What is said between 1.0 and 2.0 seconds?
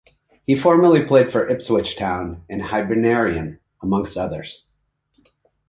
played for Ipswich